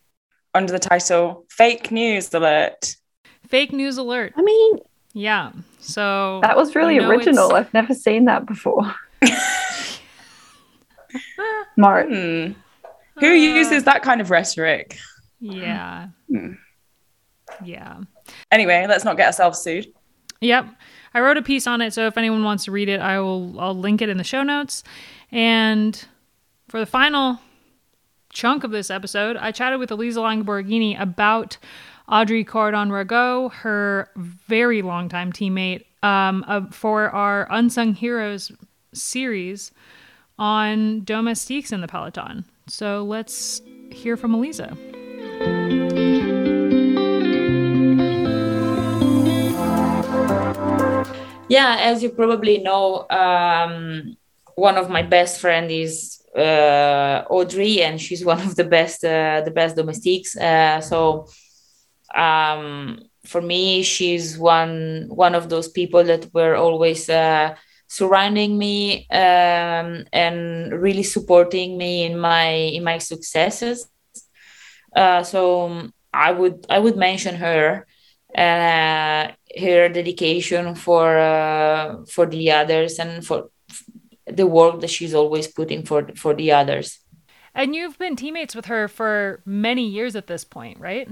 [0.54, 2.96] under the title "Fake News Alert."
[3.48, 4.32] Fake news alert.
[4.36, 4.78] I mean,
[5.12, 5.52] yeah.
[5.84, 7.50] So that was really you original.
[7.50, 8.94] it's- I've never seen that before.
[11.76, 12.52] Martin.
[12.54, 13.20] Hmm.
[13.20, 14.98] Who uses that kind of rhetoric?
[15.40, 16.08] Yeah.
[16.28, 16.52] Hmm.
[17.64, 18.00] Yeah.
[18.50, 19.92] Anyway, let's not get ourselves sued.
[20.40, 20.66] Yep.
[21.12, 23.58] I wrote a piece on it, so if anyone wants to read it, I will
[23.60, 24.82] I'll link it in the show notes.
[25.30, 26.04] And
[26.68, 27.38] for the final
[28.32, 31.56] chunk of this episode, I chatted with Elisa Longo Borghini about
[32.08, 38.52] Audrey Cordon-Ragot, her very longtime teammate, um, uh, for our Unsung Heroes
[38.92, 39.72] series
[40.38, 42.44] on domestiques in the Peloton.
[42.66, 44.76] So let's hear from Elisa.
[51.48, 54.16] Yeah, as you probably know, um,
[54.56, 59.40] one of my best friend is uh, Audrey, and she's one of the best, uh,
[59.44, 60.36] the best domestiques.
[60.36, 61.28] Uh, so
[62.14, 67.54] um, for me, she's one one of those people that were always uh,
[67.88, 73.88] surrounding me um, and really supporting me in my in my successes.
[74.94, 77.86] Uh, so I would I would mention her
[78.36, 83.50] uh, her dedication for uh, for the others and for
[84.26, 87.00] the work that she's always putting for for the others.
[87.54, 91.08] And you've been teammates with her for many years at this point, right?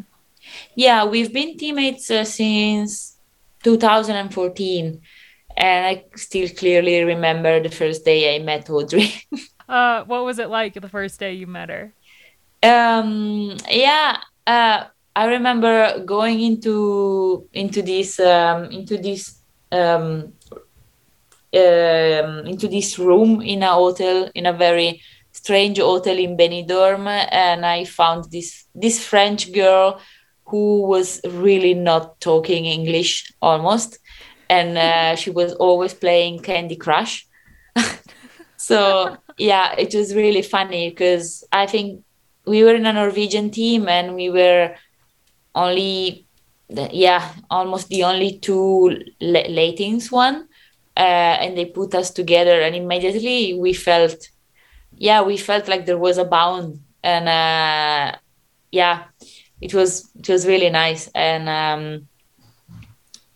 [0.75, 3.19] Yeah, we've been teammates uh, since
[3.63, 5.01] 2014,
[5.57, 9.13] and I still clearly remember the first day I met Audrey.
[9.69, 11.95] Uh, what was it like the first day you met her?
[12.63, 14.85] um, yeah, uh,
[15.15, 19.41] I remember going into into this um, into this
[19.71, 20.33] um,
[21.55, 27.67] um, into this room in a hotel in a very strange hotel in Benidorm, and
[27.67, 30.01] I found this this French girl
[30.47, 33.99] who was really not talking English almost,
[34.49, 37.27] and uh, she was always playing Candy Crush.
[38.57, 42.03] so yeah, it was really funny because I think
[42.47, 44.75] we were in a Norwegian team and we were
[45.55, 46.27] only
[46.69, 50.49] the, yeah almost the only two La- Latins one
[50.97, 52.61] uh, and they put us together.
[52.61, 54.29] And immediately we felt
[54.97, 56.81] yeah we felt like there was a bound.
[57.03, 58.17] And uh,
[58.71, 59.05] yeah
[59.63, 62.09] it was it was really nice and um,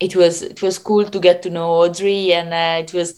[0.00, 3.14] it was it was cool to get to know Audrey and uh, it was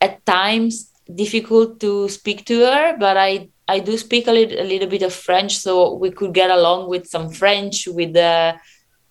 [0.00, 4.64] at times difficult to speak to her but I I do speak a little, a
[4.64, 8.54] little bit of French, so we could get along with some French, with the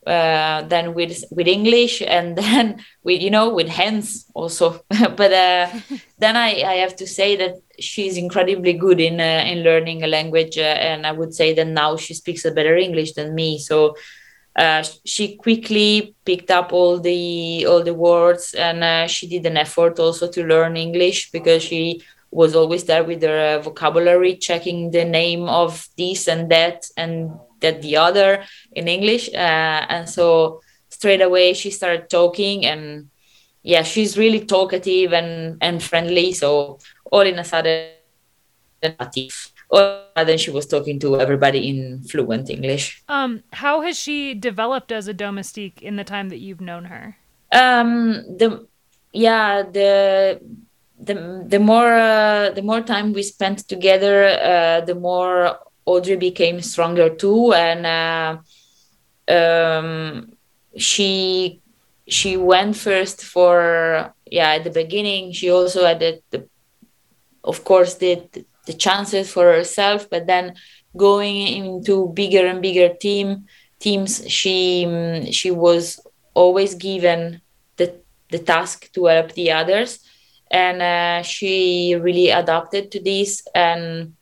[0.07, 4.82] uh, then with with English, and then with you know with hands also.
[4.89, 5.69] but uh,
[6.18, 10.07] then I, I have to say that she's incredibly good in uh, in learning a
[10.07, 13.59] language, uh, and I would say that now she speaks a better English than me.
[13.59, 13.95] So
[14.55, 19.57] uh, she quickly picked up all the all the words, and uh, she did an
[19.57, 22.01] effort also to learn English because she
[22.32, 27.32] was always there with her uh, vocabulary, checking the name of this and that and
[27.59, 29.30] that the other in English.
[29.34, 33.09] Uh, and so straight away she started talking, and
[33.66, 36.32] yeah, she's really talkative and and friendly.
[36.34, 36.78] So
[37.11, 37.89] all in a sudden,
[38.84, 43.03] all of a sudden she was talking to everybody in fluent English.
[43.09, 47.18] Um, how has she developed as a domestique in the time that you've known her?
[47.51, 48.68] Um, the
[49.11, 50.39] yeah the
[51.01, 56.61] the the more uh, the more time we spent together, uh, the more Audrey became
[56.61, 58.38] stronger too, and uh,
[59.34, 60.38] um,
[60.78, 61.61] she
[62.07, 65.31] she went first for yeah at the beginning.
[65.31, 66.47] She also the, the
[67.43, 70.55] of course did the chances for herself, but then
[70.97, 73.45] going into bigger and bigger team
[73.79, 75.99] teams, she she was
[76.33, 77.41] always given
[77.77, 79.99] the the task to help the others.
[80.51, 83.43] And uh, she really adapted to this.
[83.53, 84.13] And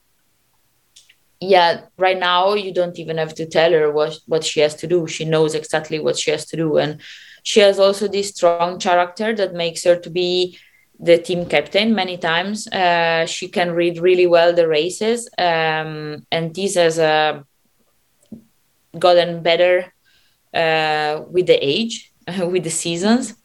[1.39, 4.88] yeah right now you don't even have to tell her what what she has to
[4.88, 5.07] do.
[5.07, 6.77] She knows exactly what she has to do.
[6.77, 7.01] And
[7.44, 10.58] she has also this strong character that makes her to be
[11.00, 16.56] the team captain many times uh, she can read really well the races um, and
[16.56, 17.41] this has uh,
[18.98, 19.94] gotten better
[20.54, 23.36] uh, with the age with the seasons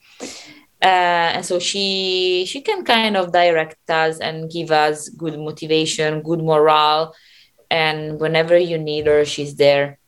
[0.81, 6.21] uh, and so she she can kind of direct us and give us good motivation
[6.21, 7.13] good morale
[7.69, 9.99] and whenever you need her, she's there.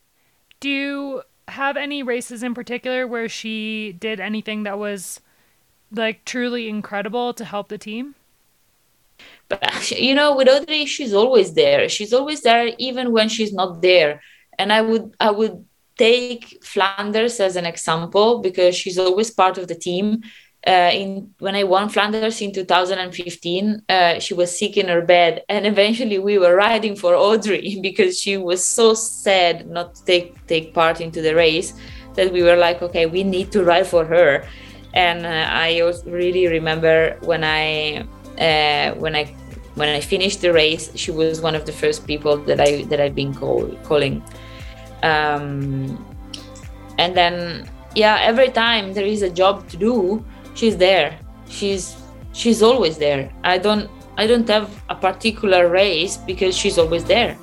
[0.60, 1.22] Do
[1.52, 5.22] have any races in particular where she did anything that was
[5.92, 8.16] like truly incredible to help the team?
[9.50, 11.90] But you know, with Audrey, she's always there.
[11.90, 14.22] She's always there, even when she's not there.
[14.58, 15.66] And I would, I would
[15.98, 20.24] take Flanders as an example because she's always part of the team
[20.68, 25.44] uh, in when I won Flanders in 2015, uh, she was sick in her bed,
[25.50, 30.46] and eventually we were riding for Audrey because she was so sad not to take
[30.48, 31.74] take part into the race
[32.16, 34.46] that we were like, okay, we need to ride for her.
[34.94, 38.06] And uh, I really remember when I
[38.38, 39.34] uh, when I
[39.76, 43.00] when I finished the race, she was one of the first people that I that
[43.00, 44.22] I've been call, calling.
[45.02, 45.98] Um,
[47.00, 50.24] and then yeah, every time there is a job to do
[50.54, 51.20] she's there.
[51.50, 51.96] She's
[52.34, 53.32] she's always there.
[53.44, 57.38] I don't i don't have a particular race because she's always there